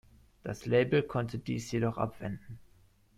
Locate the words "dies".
1.37-1.71